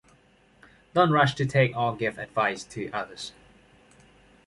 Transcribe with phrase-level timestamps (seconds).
[0.95, 3.33] Don’t rush to take or give advice to others.